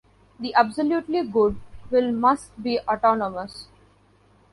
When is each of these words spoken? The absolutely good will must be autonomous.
The 0.39 0.55
absolutely 0.55 1.21
good 1.23 1.57
will 1.91 2.11
must 2.11 2.59
be 2.63 2.79
autonomous. 2.87 3.67